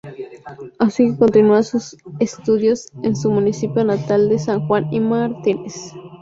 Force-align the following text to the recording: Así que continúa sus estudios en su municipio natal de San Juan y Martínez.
Así 0.79 1.11
que 1.11 1.15
continúa 1.19 1.61
sus 1.61 1.95
estudios 2.17 2.89
en 3.03 3.15
su 3.15 3.29
municipio 3.29 3.85
natal 3.85 4.29
de 4.29 4.39
San 4.39 4.65
Juan 4.65 4.91
y 4.91 4.99
Martínez. 4.99 5.75